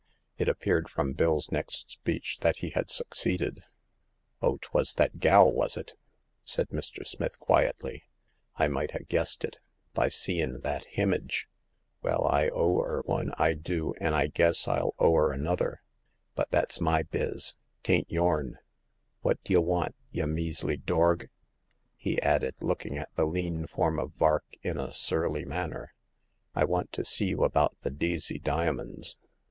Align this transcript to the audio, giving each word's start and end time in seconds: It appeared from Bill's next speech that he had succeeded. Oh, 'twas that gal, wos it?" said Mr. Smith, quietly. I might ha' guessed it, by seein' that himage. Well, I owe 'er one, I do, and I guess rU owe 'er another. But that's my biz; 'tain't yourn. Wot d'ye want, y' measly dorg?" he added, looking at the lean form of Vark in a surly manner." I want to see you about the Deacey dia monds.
It 0.39 0.49
appeared 0.49 0.89
from 0.89 1.13
Bill's 1.13 1.51
next 1.51 1.91
speech 1.91 2.39
that 2.41 2.55
he 2.55 2.71
had 2.71 2.89
succeeded. 2.89 3.63
Oh, 4.41 4.57
'twas 4.59 4.95
that 4.95 5.19
gal, 5.19 5.53
wos 5.53 5.77
it?" 5.77 5.93
said 6.43 6.69
Mr. 6.69 7.05
Smith, 7.05 7.37
quietly. 7.37 8.05
I 8.55 8.67
might 8.67 8.95
ha' 8.99 9.07
guessed 9.07 9.43
it, 9.43 9.59
by 9.93 10.07
seein' 10.09 10.61
that 10.61 10.85
himage. 10.87 11.47
Well, 12.01 12.25
I 12.25 12.49
owe 12.49 12.79
'er 12.79 13.03
one, 13.05 13.31
I 13.37 13.53
do, 13.53 13.93
and 14.01 14.15
I 14.15 14.25
guess 14.25 14.67
rU 14.67 14.89
owe 14.97 15.15
'er 15.17 15.31
another. 15.33 15.83
But 16.33 16.49
that's 16.49 16.81
my 16.81 17.03
biz; 17.03 17.53
'tain't 17.83 18.09
yourn. 18.09 18.57
Wot 19.21 19.37
d'ye 19.43 19.59
want, 19.59 19.95
y' 20.11 20.23
measly 20.25 20.77
dorg?" 20.77 21.29
he 21.95 22.19
added, 22.23 22.55
looking 22.59 22.97
at 22.97 23.09
the 23.15 23.27
lean 23.27 23.67
form 23.67 23.99
of 23.99 24.13
Vark 24.13 24.45
in 24.63 24.79
a 24.79 24.93
surly 24.93 25.45
manner." 25.45 25.93
I 26.55 26.63
want 26.63 26.91
to 26.93 27.05
see 27.05 27.25
you 27.27 27.43
about 27.43 27.77
the 27.83 27.91
Deacey 27.91 28.39
dia 28.41 28.71
monds. 28.73 29.17